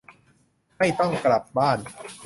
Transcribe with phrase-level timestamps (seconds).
[0.77, 1.77] ไม่ต้องกลับบ้าน